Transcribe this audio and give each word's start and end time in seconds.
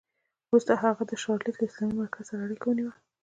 وروسته 0.49 0.73
هغې 0.83 1.03
د 1.07 1.11
شارليټ 1.23 1.55
له 1.57 1.65
اسلامي 1.69 1.95
مرکز 2.01 2.23
سره 2.29 2.41
اړیکه 2.45 2.65
ونیوه 2.67 2.93